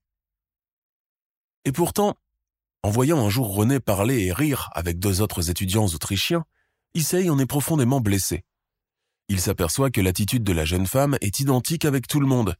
[1.64, 2.16] Et pourtant,
[2.82, 6.44] en voyant un jour René parler et rire avec deux autres étudiants autrichiens,
[6.94, 8.44] Issei en est profondément blessé.
[9.28, 12.56] Il s'aperçoit que l'attitude de la jeune femme est identique avec tout le monde,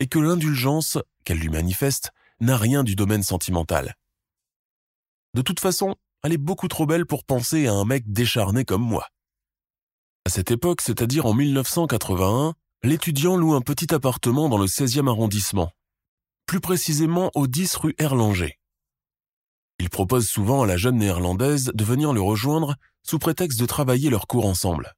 [0.00, 3.96] et que l'indulgence qu'elle lui manifeste n'a rien du domaine sentimental.
[5.34, 8.82] De toute façon, elle est beaucoup trop belle pour penser à un mec décharné comme
[8.82, 9.08] moi.
[10.24, 15.72] À cette époque, c'est-à-dire en 1981, l'étudiant loue un petit appartement dans le 16e arrondissement,
[16.46, 18.58] plus précisément au 10 rue Erlanger.
[19.78, 24.10] Il propose souvent à la jeune néerlandaise de venir le rejoindre sous prétexte de travailler
[24.10, 24.94] leur cours ensemble.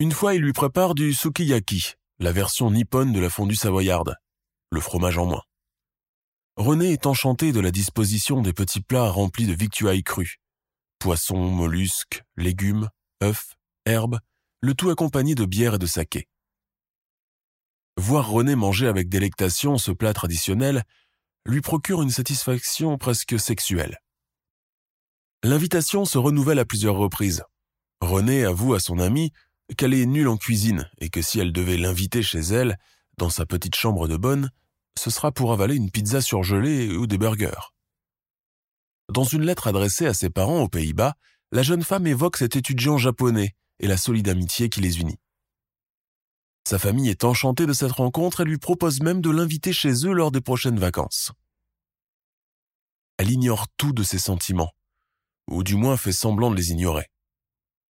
[0.00, 4.16] Une fois, il lui prépare du sukiyaki, la version nippone de la fondue savoyarde,
[4.70, 5.42] le fromage en moins.
[6.56, 10.38] René est enchanté de la disposition des petits plats remplis de victuailles crues.
[10.98, 12.88] Poissons, mollusques, légumes,
[13.22, 14.20] œufs, herbes,
[14.60, 16.28] le tout accompagné de bière et de saké.
[17.98, 20.84] Voir René manger avec délectation ce plat traditionnel
[21.46, 23.98] lui procure une satisfaction presque sexuelle.
[25.44, 27.44] L'invitation se renouvelle à plusieurs reprises.
[28.00, 29.32] René avoue à son amie
[29.76, 32.78] qu'elle est nulle en cuisine et que si elle devait l'inviter chez elle,
[33.16, 34.50] dans sa petite chambre de bonne,
[34.98, 37.72] ce sera pour avaler une pizza surgelée ou des burgers.
[39.12, 41.14] Dans une lettre adressée à ses parents aux Pays-Bas,
[41.52, 45.18] la jeune femme évoque cet étudiant japonais et la solide amitié qui les unit.
[46.66, 50.12] Sa famille est enchantée de cette rencontre et lui propose même de l'inviter chez eux
[50.12, 51.30] lors des prochaines vacances.
[53.18, 54.72] Elle ignore tout de ses sentiments,
[55.48, 57.06] ou du moins fait semblant de les ignorer.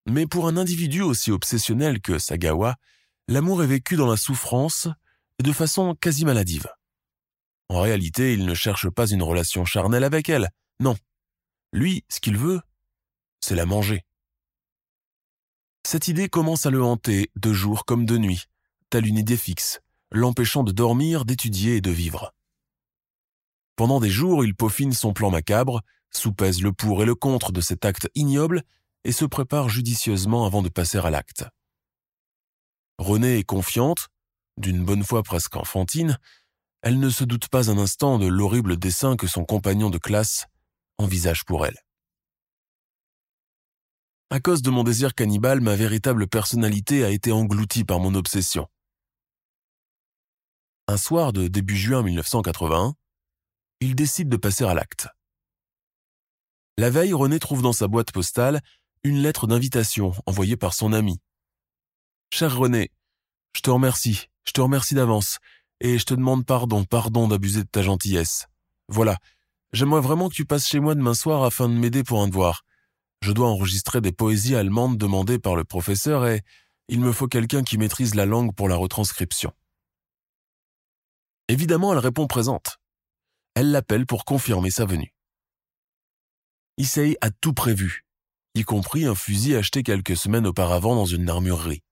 [0.05, 2.77] Mais pour un individu aussi obsessionnel que Sagawa,
[3.29, 4.89] l'amour est vécu dans la souffrance
[5.39, 6.69] et de façon quasi maladive.
[7.71, 10.99] En réalité, il ne cherche pas une relation charnelle avec elle, non.
[11.73, 12.61] Lui, ce qu'il veut,
[13.41, 14.05] c'est la manger.
[15.87, 18.45] Cette idée commence à le hanter de jour comme de nuit,
[18.91, 22.33] telle une idée fixe, l'empêchant de dormir, d'étudier et de vivre.
[23.77, 27.61] Pendant des jours, il peaufine son plan macabre, soupèse le pour et le contre de
[27.61, 28.63] cet acte ignoble
[29.05, 31.45] et se prépare judicieusement avant de passer à l'acte.
[32.99, 34.09] Renée est confiante,
[34.57, 36.19] d'une bonne foi presque enfantine,
[36.83, 40.47] elle ne se doute pas un instant de l'horrible dessein que son compagnon de classe
[40.99, 41.77] envisage pour elle.
[44.31, 48.67] À cause de mon désir cannibale, ma véritable personnalité a été engloutie par mon obsession.
[50.89, 52.95] Un soir de début juin 1981,
[53.81, 55.09] il décide de passer à l'acte.
[56.79, 58.61] La veille, René trouve dans sa boîte postale
[59.03, 61.21] une lettre d'invitation envoyée par son ami.
[62.31, 62.93] Cher René,
[63.57, 65.39] je te remercie, je te remercie d'avance,
[65.81, 68.47] et je te demande pardon, pardon d'abuser de ta gentillesse.
[68.89, 69.19] Voilà,
[69.73, 72.63] j'aimerais vraiment que tu passes chez moi demain soir afin de m'aider pour un devoir.
[73.23, 76.43] Je dois enregistrer des poésies allemandes demandées par le professeur et
[76.89, 79.53] il me faut quelqu'un qui maîtrise la langue pour la retranscription.
[81.49, 82.79] Évidemment, elle répond présente.
[83.55, 85.15] Elle l'appelle pour confirmer sa venue.
[86.79, 88.05] Issei a tout prévu,
[88.55, 91.83] y compris un fusil acheté quelques semaines auparavant dans une armurerie.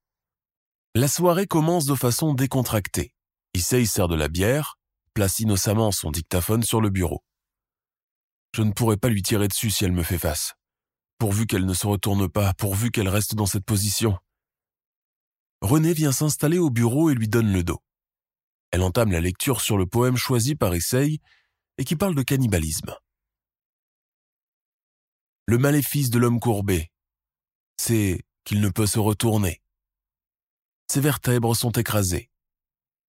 [0.95, 3.15] La soirée commence de façon décontractée.
[3.55, 4.79] Issei sert de la bière,
[5.15, 7.25] place innocemment son dictaphone sur le bureau.
[8.55, 10.55] Je ne pourrai pas lui tirer dessus si elle me fait face.
[11.19, 14.19] Pourvu qu'elle ne se retourne pas, pourvu qu'elle reste dans cette position.
[15.63, 17.81] René vient s'installer au bureau et lui donne le dos.
[18.75, 21.21] Elle entame la lecture sur le poème choisi par Issei
[21.79, 22.93] et qui parle de cannibalisme.
[25.47, 26.91] Le maléfice de l'homme courbé,
[27.77, 29.63] c'est qu'il ne peut se retourner.
[30.91, 32.33] Ses vertèbres sont écrasées,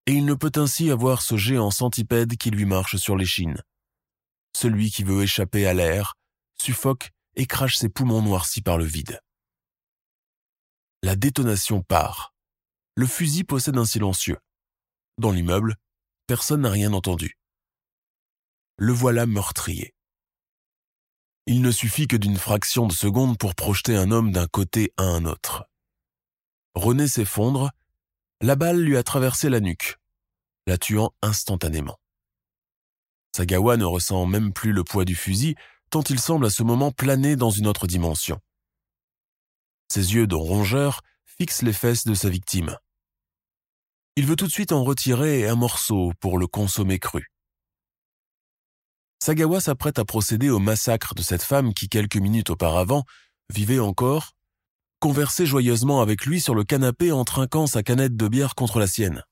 [0.05, 3.59] et il ne peut ainsi avoir ce géant centipède qui lui marche sur l'échine.
[4.55, 6.13] Celui qui veut échapper à l'air
[6.61, 9.19] suffoque et crache ses poumons noircis par le vide.
[11.01, 12.35] La détonation part.
[12.93, 14.37] Le fusil possède un silencieux.
[15.17, 15.75] Dans l'immeuble,
[16.27, 17.37] personne n'a rien entendu.
[18.77, 19.93] Le voilà meurtrier.
[21.45, 25.03] Il ne suffit que d'une fraction de seconde pour projeter un homme d'un côté à
[25.03, 25.69] un autre.
[26.73, 27.71] René s'effondre,
[28.41, 29.97] la balle lui a traversé la nuque,
[30.67, 31.99] la tuant instantanément.
[33.35, 35.55] Sagawa ne ressent même plus le poids du fusil,
[35.89, 38.39] tant il semble à ce moment planer dans une autre dimension.
[39.89, 42.77] Ses yeux de rongeur fixent les fesses de sa victime.
[44.17, 47.33] Il veut tout de suite en retirer un morceau pour le consommer cru.
[49.21, 53.03] Sagawa s'apprête à procéder au massacre de cette femme qui, quelques minutes auparavant,
[53.49, 54.31] vivait encore,
[54.99, 58.87] conversait joyeusement avec lui sur le canapé en trinquant sa canette de bière contre la
[58.87, 59.23] sienne.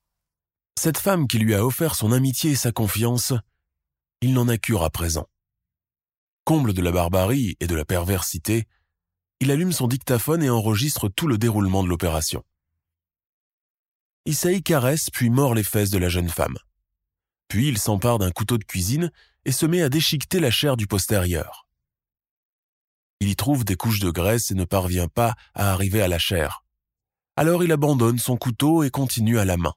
[0.77, 3.31] Cette femme qui lui a offert son amitié et sa confiance,
[4.21, 5.29] il n'en a cure à présent.
[6.43, 8.67] Comble de la barbarie et de la perversité,
[9.39, 12.43] il allume son dictaphone et enregistre tout le déroulement de l'opération.
[14.25, 16.57] Issei caresse puis mord les fesses de la jeune femme.
[17.49, 19.11] Puis il s'empare d'un couteau de cuisine
[19.43, 21.67] et se met à déchiqueter la chair du postérieur.
[23.19, 26.19] Il y trouve des couches de graisse et ne parvient pas à arriver à la
[26.19, 26.63] chair.
[27.35, 29.73] Alors il abandonne son couteau et continue à la main.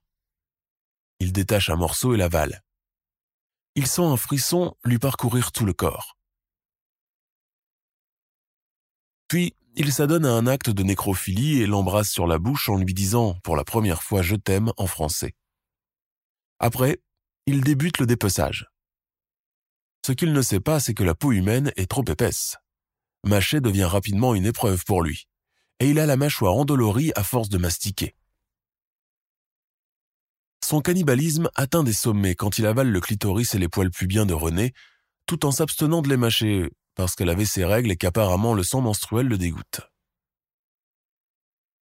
[1.19, 2.63] Il détache un morceau et l'avale.
[3.75, 6.17] Il sent un frisson lui parcourir tout le corps.
[9.29, 12.95] Puis, il s'adonne à un acte de nécrophilie et l'embrasse sur la bouche en lui
[12.95, 15.35] disant pour la première fois je t'aime en français.
[16.59, 16.99] Après,
[17.47, 18.67] il débute le dépeçage.
[20.05, 22.57] Ce qu'il ne sait pas, c'est que la peau humaine est trop épaisse.
[23.25, 25.27] Mâcher devient rapidement une épreuve pour lui,
[25.79, 28.15] et il a la mâchoire endolorie à force de mastiquer.
[30.65, 34.33] Son cannibalisme atteint des sommets quand il avale le clitoris et les poils pubiens de
[34.33, 34.73] René,
[35.27, 38.81] tout en s'abstenant de les mâcher, parce qu'elle avait ses règles et qu'apparemment le sang
[38.81, 39.83] menstruel le dégoûte.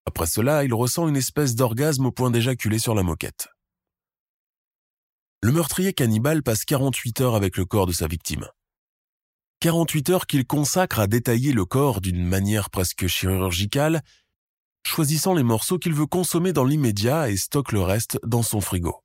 [0.05, 3.47] Après cela, il ressent une espèce d'orgasme au point d'éjaculer sur la moquette.
[5.41, 8.47] Le meurtrier cannibale passe 48 heures avec le corps de sa victime.
[9.59, 14.01] 48 heures qu'il consacre à détailler le corps d'une manière presque chirurgicale,
[14.85, 19.03] choisissant les morceaux qu'il veut consommer dans l'immédiat et stocke le reste dans son frigo.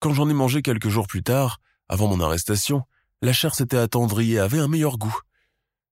[0.00, 2.82] Quand j'en ai mangé quelques jours plus tard, avant mon arrestation,
[3.22, 5.18] la chair s'était attendrie et avait un meilleur goût.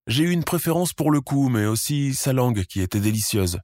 [0.06, 3.58] J'ai eu une préférence pour le cou, mais aussi sa langue qui était délicieuse.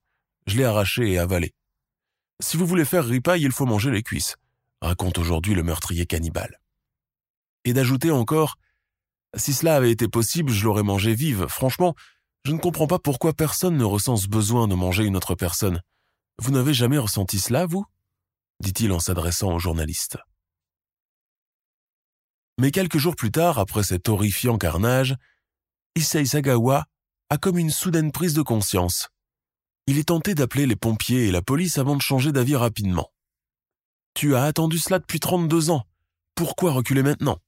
[0.46, 1.54] Je l'ai arrachée et avalée.
[2.40, 4.36] Si vous voulez faire ripaille, il faut manger les cuisses,
[4.82, 6.60] raconte aujourd'hui le meurtrier cannibale.
[7.64, 8.56] Et d'ajouter encore,
[9.36, 11.46] si cela avait été possible, je l'aurais mangée vive.
[11.46, 11.94] Franchement,
[12.44, 15.80] je ne comprends pas pourquoi personne ne ressent besoin de manger une autre personne.
[16.38, 17.86] Vous n'avez jamais ressenti cela, vous?
[18.60, 20.18] dit-il en s'adressant au journaliste.
[22.58, 25.16] Mais quelques jours plus tard, après cet horrifiant carnage,
[25.96, 26.86] Issei Sagawa
[27.30, 29.08] a comme une soudaine prise de conscience.
[29.86, 33.12] Il est tenté d'appeler les pompiers et la police avant de changer d'avis rapidement.
[34.14, 35.84] Tu as attendu cela depuis 32 ans.
[36.34, 37.38] Pourquoi reculer maintenant?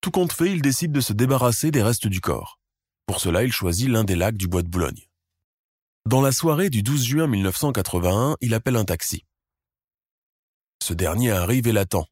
[0.00, 2.60] Tout compte fait, il décide de se débarrasser des restes du corps.
[3.06, 5.08] Pour cela, il choisit l'un des lacs du bois de Boulogne.
[6.06, 9.24] Dans la soirée du 12 juin 1981, il appelle un taxi.
[10.82, 12.06] Ce dernier arrive et l'attend,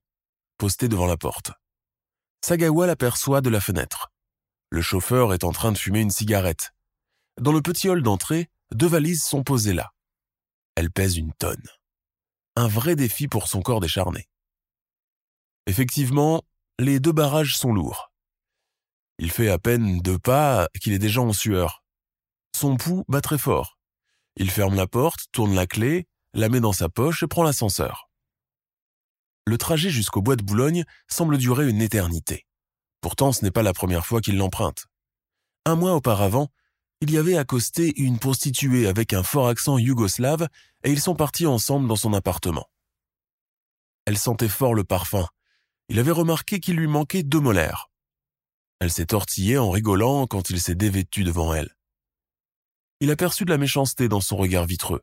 [0.57, 1.53] posté devant la porte.
[2.47, 4.13] Sagawa l'aperçoit de la fenêtre.
[4.69, 6.75] Le chauffeur est en train de fumer une cigarette.
[7.41, 9.95] Dans le petit hall d'entrée, deux valises sont posées là.
[10.75, 11.67] Elles pèsent une tonne.
[12.55, 14.29] Un vrai défi pour son corps décharné.
[15.67, 16.43] Effectivement,
[16.79, 18.13] les deux barrages sont lourds.
[19.19, 21.83] Il fait à peine deux pas qu'il est déjà en sueur.
[22.55, 23.79] Son pouls bat très fort.
[24.37, 28.11] Il ferme la porte, tourne la clé, la met dans sa poche et prend l'ascenseur.
[29.47, 32.47] Le trajet jusqu'au bois de Boulogne semble durer une éternité.
[33.01, 34.87] Pourtant, ce n'est pas la première fois qu'il l'emprunte.
[35.67, 36.49] Un mois auparavant,
[37.01, 40.49] il y avait accosté une prostituée avec un fort accent yougoslave
[40.85, 42.71] et ils sont partis ensemble dans son appartement.
[44.07, 45.27] Elle sentait fort le parfum.
[45.89, 47.91] Il avait remarqué qu'il lui manquait deux molaires.
[48.81, 51.77] Elle s'est tortillée en rigolant quand il s'est dévêtu devant elle.
[53.01, 55.03] Il aperçut de la méchanceté dans son regard vitreux.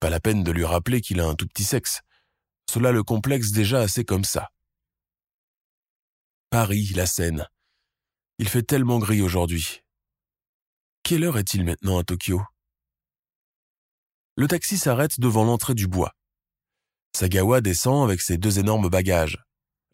[0.00, 2.02] Pas la peine de lui rappeler qu'il a un tout petit sexe.
[2.70, 4.50] Cela le complexe déjà assez comme ça.
[6.50, 7.46] Paris, la Seine.
[8.38, 9.82] Il fait tellement gris aujourd'hui.
[11.02, 12.42] Quelle heure est-il maintenant à Tokyo?
[14.36, 16.12] Le taxi s'arrête devant l'entrée du bois.
[17.16, 19.42] Sagawa descend avec ses deux énormes bagages.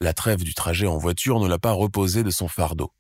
[0.01, 2.93] La trêve du trajet en voiture ne l'a pas reposé de son fardeau.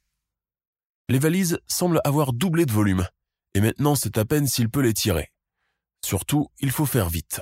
[1.08, 3.08] Les valises semblent avoir doublé de volume,
[3.54, 5.32] et maintenant c'est à peine s'il peut les tirer.
[6.04, 7.40] Surtout, il faut faire vite.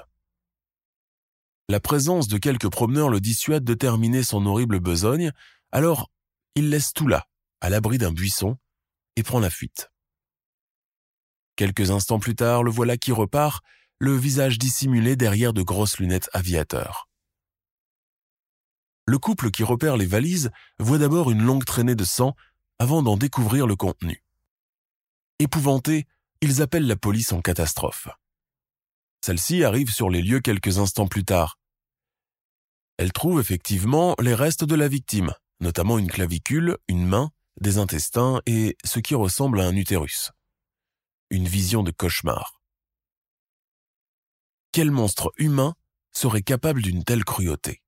[1.71, 5.31] La présence de quelques promeneurs le dissuade de terminer son horrible besogne,
[5.71, 6.11] alors
[6.57, 7.29] il laisse tout là,
[7.61, 8.59] à l'abri d'un buisson,
[9.15, 9.89] et prend la fuite.
[11.55, 13.63] Quelques instants plus tard, le voilà qui repart,
[14.01, 17.09] le visage dissimulé derrière de grosses lunettes aviateurs.
[19.07, 20.51] Le couple qui repère les valises
[20.81, 22.35] voit d'abord une longue traînée de sang
[22.81, 24.25] avant d'en découvrir le contenu.
[25.39, 26.09] Épouvantés,
[26.41, 28.09] ils appellent la police en catastrophe.
[29.25, 31.60] Celle-ci arrive sur les lieux quelques instants plus tard,
[33.01, 38.43] elle trouve effectivement les restes de la victime, notamment une clavicule, une main, des intestins
[38.45, 40.33] et ce qui ressemble à un utérus.
[41.31, 42.61] Une vision de cauchemar.
[44.71, 45.77] Quel monstre humain
[46.13, 47.81] serait capable d'une telle cruauté?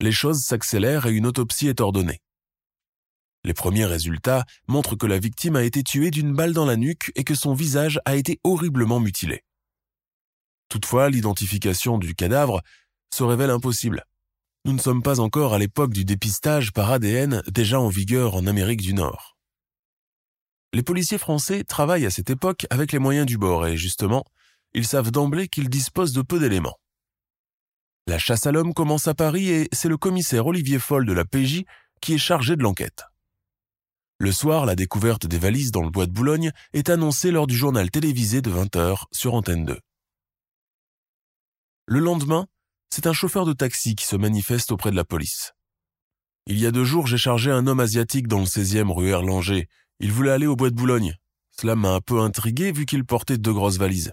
[0.00, 2.22] Les choses s'accélèrent et une autopsie est ordonnée.
[3.44, 7.12] Les premiers résultats montrent que la victime a été tuée d'une balle dans la nuque
[7.16, 9.44] et que son visage a été horriblement mutilé.
[10.70, 12.62] Toutefois, l'identification du cadavre
[13.12, 14.04] se révèle impossible.
[14.64, 18.46] Nous ne sommes pas encore à l'époque du dépistage par ADN déjà en vigueur en
[18.46, 19.36] Amérique du Nord.
[20.72, 24.24] Les policiers français travaillent à cette époque avec les moyens du bord et justement,
[24.74, 26.78] ils savent d'emblée qu'ils disposent de peu d'éléments.
[28.06, 31.24] La chasse à l'homme commence à Paris et c'est le commissaire Olivier Foll de la
[31.24, 31.64] PJ
[32.00, 33.04] qui est chargé de l'enquête.
[34.18, 37.56] Le soir, la découverte des valises dans le bois de Boulogne est annoncée lors du
[37.56, 39.78] journal télévisé de 20h sur Antenne 2.
[41.86, 42.46] Le lendemain,
[42.90, 45.52] c'est un chauffeur de taxi qui se manifeste auprès de la police.
[46.46, 49.68] Il y a deux jours, j'ai chargé un homme asiatique dans le 16e rue Erlanger.
[50.00, 51.14] Il voulait aller au bois de Boulogne.
[51.50, 54.12] Cela m'a un peu intrigué vu qu'il portait deux grosses valises.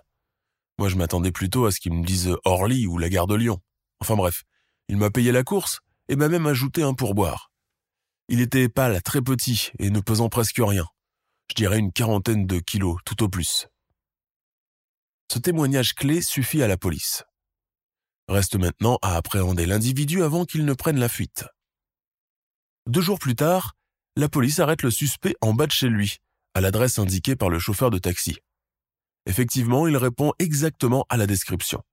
[0.77, 3.61] Moi, je m'attendais plutôt à ce qu'il me dise Orly ou la gare de Lyon.
[4.01, 4.43] Enfin bref,
[4.89, 7.51] il m'a payé la course et m'a même ajouté un pourboire.
[8.27, 10.85] Il était pâle, très petit et ne pesant presque rien.
[11.49, 13.67] Je dirais une quarantaine de kilos, tout au plus.
[15.31, 17.23] Ce témoignage clé suffit à la police.
[18.27, 21.45] Reste maintenant à appréhender l'individu avant qu'il ne prenne la fuite.
[22.87, 23.75] Deux jours plus tard,
[24.15, 26.17] la police arrête le suspect en bas de chez lui,
[26.53, 28.37] à l'adresse indiquée par le chauffeur de taxi.
[29.25, 31.83] Effectivement, il répond exactement à la description.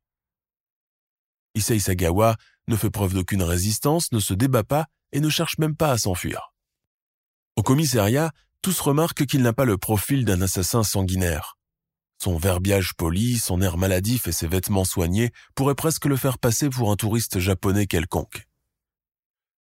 [1.55, 2.37] Issei Sagawa
[2.68, 5.99] ne fait preuve d'aucune résistance, ne se débat pas et ne cherche même pas à
[5.99, 6.55] s'enfuir.
[7.57, 8.30] Au commissariat,
[8.62, 11.59] tous remarquent qu'il n'a pas le profil d'un assassin sanguinaire.
[12.23, 16.70] Son verbiage poli, son air maladif et ses vêtements soignés pourraient presque le faire passer
[16.70, 18.47] pour un touriste japonais quelconque.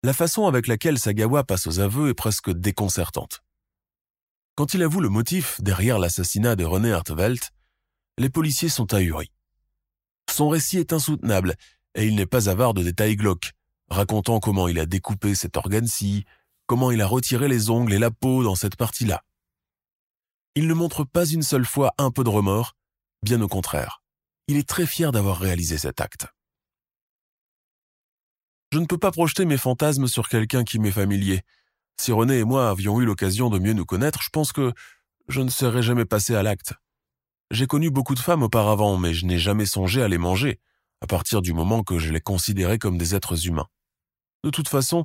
[0.02, 3.42] La façon avec laquelle Sagawa passe aux aveux est presque déconcertante.
[4.56, 7.50] Quand il avoue le motif derrière l'assassinat de René Hartwelt,
[8.18, 9.32] les policiers sont ahuris.
[10.30, 11.54] Son récit est insoutenable
[11.94, 13.52] et il n'est pas avare de détails glauques,
[13.88, 16.26] racontant comment il a découpé cet organe-ci,
[16.66, 19.22] comment il a retiré les ongles et la peau dans cette partie-là.
[20.56, 22.74] Il ne montre pas une seule fois un peu de remords,
[23.22, 24.02] bien au contraire.
[24.48, 26.26] Il est très fier d'avoir réalisé cet acte.
[28.72, 31.42] Je ne peux pas projeter mes fantasmes sur quelqu'un qui m'est familier.
[32.00, 34.72] Si René et moi avions eu l'occasion de mieux nous connaître, je pense que
[35.28, 36.74] je ne serais jamais passé à l'acte.
[37.52, 40.58] J'ai connu beaucoup de femmes auparavant, mais je n'ai jamais songé à les manger,
[41.00, 43.68] à partir du moment que je les considérais comme des êtres humains.
[44.42, 45.04] De toute façon,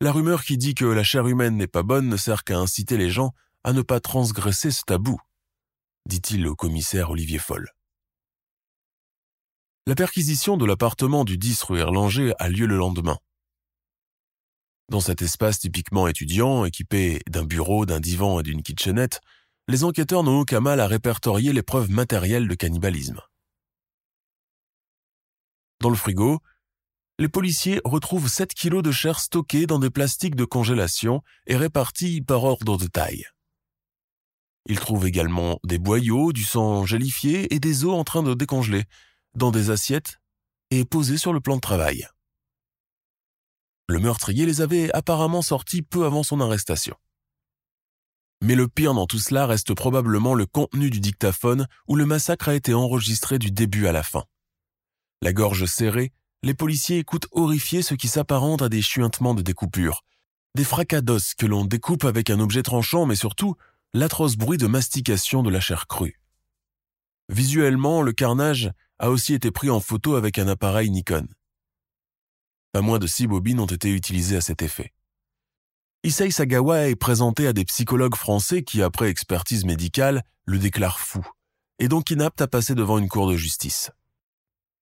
[0.00, 2.96] la rumeur qui dit que la chair humaine n'est pas bonne ne sert qu'à inciter
[2.96, 3.32] les gens
[3.66, 5.20] à ne pas transgresser ce tabou,
[6.06, 7.68] dit-il au commissaire Olivier Foll.
[9.88, 13.18] La perquisition de l'appartement du 10 rue a lieu le lendemain.
[14.88, 19.20] Dans cet espace typiquement étudiant, équipé d'un bureau, d'un divan et d'une kitchenette,
[19.66, 23.20] les enquêteurs n'ont aucun mal à répertorier les preuves matérielles de cannibalisme.
[25.80, 26.38] Dans le frigo,
[27.18, 32.20] les policiers retrouvent 7 kilos de chair stockés dans des plastiques de congélation et répartis
[32.20, 33.26] par ordre de taille.
[34.68, 38.84] Ils trouvent également des boyaux, du sang gélifié et des os en train de décongeler,
[39.34, 40.18] dans des assiettes
[40.70, 42.06] et posés sur le plan de travail.
[43.88, 46.96] Le meurtrier les avait apparemment sortis peu avant son arrestation.
[48.42, 52.48] Mais le pire dans tout cela reste probablement le contenu du dictaphone où le massacre
[52.48, 54.24] a été enregistré du début à la fin.
[55.22, 56.12] La gorge serrée,
[56.42, 60.02] les policiers écoutent horrifiés ce qui s'apparente à des chuintements de découpure,
[60.54, 63.56] des fracas d'os que l'on découpe avec un objet tranchant, mais surtout
[63.96, 66.20] l'atroce bruit de mastication de la chair crue.
[67.28, 71.26] Visuellement, le carnage a aussi été pris en photo avec un appareil Nikon.
[72.72, 74.92] Pas moins de six bobines ont été utilisées à cet effet.
[76.04, 81.26] Issei Sagawa est présenté à des psychologues français qui, après expertise médicale, le déclarent fou,
[81.78, 83.90] et donc inapte à passer devant une cour de justice.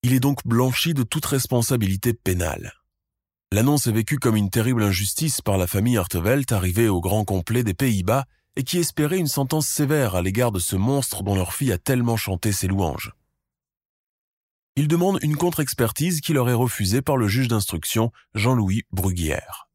[0.02, 2.74] Il est donc blanchi de toute responsabilité pénale.
[3.52, 7.62] L'annonce est vécue comme une terrible injustice par la famille Hartevelt arrivée au grand complet
[7.62, 8.26] des Pays-Bas
[8.57, 11.78] et qui espérait une sentence sévère à l'égard de ce monstre dont leur fille a
[11.78, 13.12] tellement chanté ses louanges.
[14.76, 19.68] Ils demandent une contre-expertise qui leur est refusée par le juge d'instruction Jean-Louis Bruguière.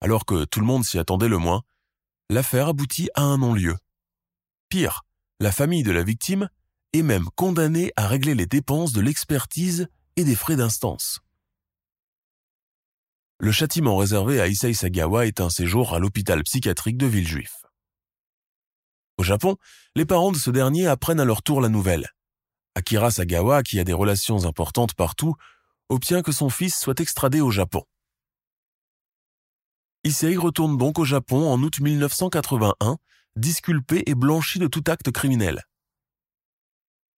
[0.00, 1.62] Alors que tout le monde s'y attendait le moins,
[2.30, 3.76] l'affaire aboutit à un non-lieu.
[4.68, 5.02] Pire,
[5.40, 6.48] la famille de la victime
[6.92, 11.23] et même condamné à régler les dépenses de l'expertise et des frais d'instance.
[13.44, 17.66] Le châtiment réservé à Issei Sagawa est un séjour à l'hôpital psychiatrique de Villejuif.
[19.18, 19.58] Au Japon,
[19.94, 22.08] les parents de ce dernier apprennent à leur tour la nouvelle.
[22.74, 25.34] Akira Sagawa, qui a des relations importantes partout,
[25.90, 27.84] obtient que son fils soit extradé au Japon.
[30.04, 32.96] Issei retourne donc au Japon en août 1981,
[33.36, 35.64] disculpé et blanchi de tout acte criminel.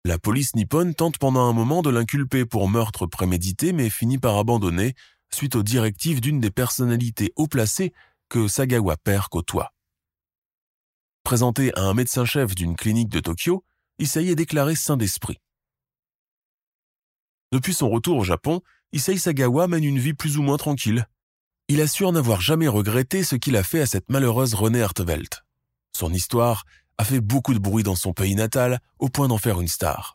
[0.06, 4.38] La police nippone tente pendant un moment de l'inculper pour meurtre prémédité mais finit par
[4.38, 4.96] abandonner
[5.36, 7.94] suite aux directives d'une des personnalités haut placées
[8.30, 9.74] que Sagawa père côtoie.
[11.24, 13.64] Présenté à un médecin-chef d'une clinique de Tokyo,
[14.00, 15.40] Issei est déclaré saint d'esprit.
[17.52, 18.62] Depuis son retour au Japon,
[18.94, 21.06] Issei Sagawa mène une vie plus ou moins tranquille.
[21.68, 25.44] Il assure n'avoir jamais regretté ce qu'il a fait à cette malheureuse Renée Hartevelt.
[25.94, 26.66] Son histoire
[26.98, 30.15] a fait beaucoup de bruit dans son pays natal au point d'en faire une star.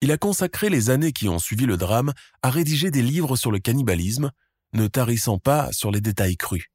[0.00, 3.50] Il a consacré les années qui ont suivi le drame à rédiger des livres sur
[3.50, 4.30] le cannibalisme,
[4.72, 6.66] ne tarissant pas sur les détails crus.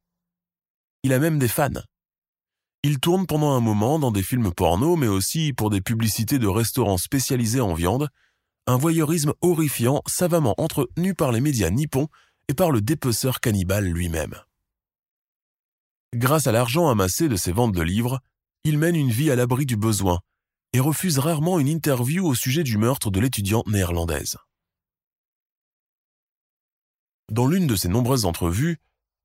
[1.03, 1.69] Il a même des fans.
[2.83, 6.47] Il tourne pendant un moment dans des films porno, mais aussi pour des publicités de
[6.47, 8.09] restaurants spécialisés en viande,
[8.67, 12.07] un voyeurisme horrifiant savamment entretenu par les médias nippons
[12.47, 14.35] et par le dépeceur cannibale lui-même.
[16.15, 18.19] Grâce à l'argent amassé de ses ventes de livres,
[18.63, 20.19] il mène une vie à l'abri du besoin
[20.73, 24.37] et refuse rarement une interview au sujet du meurtre de l'étudiante néerlandaise.
[27.31, 28.77] Dans l'une de ses nombreuses entrevues,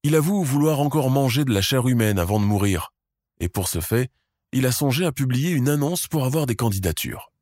[0.02, 2.92] il avoue vouloir encore manger de la chair humaine avant de mourir,
[3.40, 4.10] et pour ce fait,
[4.52, 7.32] il a songé à publier une annonce pour avoir des candidatures.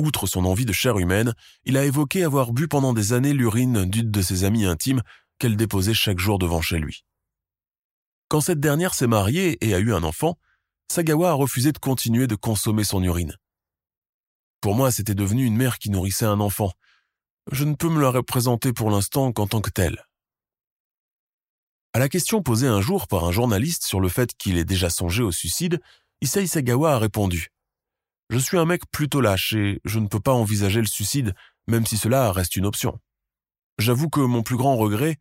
[0.00, 1.34] Outre son envie de chair humaine,
[1.64, 5.02] il a évoqué avoir bu pendant des années l'urine d'une de ses amies intimes
[5.38, 7.04] qu'elle déposait chaque jour devant chez lui.
[8.28, 10.38] Quand cette dernière s'est mariée et a eu un enfant,
[10.90, 13.36] Sagawa a refusé de continuer de consommer son urine.
[14.60, 16.72] Pour moi, c'était devenu une mère qui nourrissait un enfant.
[17.52, 20.04] Je ne peux me la représenter pour l'instant qu'en tant que telle.
[21.92, 24.90] À la question posée un jour par un journaliste sur le fait qu'il ait déjà
[24.90, 25.80] songé au suicide,
[26.20, 27.50] Issei Sagawa a répondu
[28.30, 31.34] je suis un mec plutôt lâche et je ne peux pas envisager le suicide,
[31.66, 32.98] même si cela reste une option.
[33.78, 35.16] J'avoue que mon plus grand regret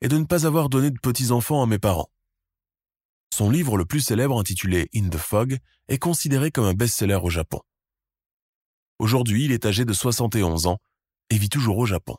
[0.00, 2.11] est de ne pas avoir donné de petits-enfants à mes parents.
[3.32, 5.56] Son livre le plus célèbre intitulé In the Fog
[5.88, 7.60] est considéré comme un best-seller au Japon.
[8.98, 10.76] Aujourd'hui, il est âgé de 71 ans
[11.30, 12.16] et vit toujours au Japon.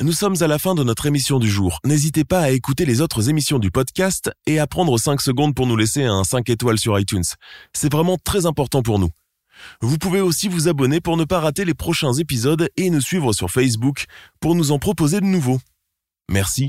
[0.00, 1.80] Nous sommes à la fin de notre émission du jour.
[1.84, 5.66] N'hésitez pas à écouter les autres émissions du podcast et à prendre 5 secondes pour
[5.66, 7.24] nous laisser un 5 étoiles sur iTunes.
[7.72, 9.10] C'est vraiment très important pour nous.
[9.80, 13.32] Vous pouvez aussi vous abonner pour ne pas rater les prochains épisodes et nous suivre
[13.32, 14.04] sur Facebook
[14.38, 15.58] pour nous en proposer de nouveaux.
[16.30, 16.68] Merci.